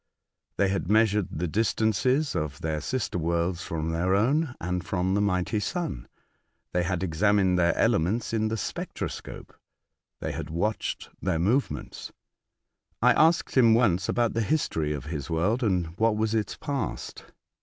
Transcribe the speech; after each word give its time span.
They 0.57 0.69
had 0.69 0.89
measured 0.89 1.27
the 1.29 1.47
distances 1.47 2.35
of 2.35 2.61
their 2.61 2.81
sister 2.81 3.19
worlds 3.19 3.61
from 3.63 3.91
their 3.91 4.15
own, 4.15 4.55
and 4.59 4.83
from 4.83 5.13
the 5.13 5.21
mighty 5.21 5.59
Sun; 5.59 6.07
they 6.71 6.81
had 6.81 7.03
examined 7.03 7.59
their 7.59 7.77
elements 7.77 8.33
in 8.33 8.47
the 8.47 8.57
spectroscope, 8.57 9.53
they 10.19 10.31
had 10.31 10.49
watched 10.49 11.11
their 11.21 11.37
movements. 11.37 12.11
I 12.99 13.13
asked 13.13 13.53
him 13.55 13.75
once 13.75 14.09
about 14.09 14.33
the 14.33 14.41
history 14.41 14.91
of 14.91 15.05
his 15.05 15.29
world, 15.29 15.61
and 15.61 15.95
what 15.99 16.17
was 16.17 16.33
its 16.33 16.57
past. 16.57 17.25